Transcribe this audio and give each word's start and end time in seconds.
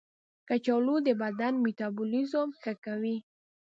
کچالو 0.47 0.95
د 1.07 1.09
بدن 1.21 1.53
میتابولیزم 1.65 2.47
ښه 2.61 2.73
کوي. 2.85 3.17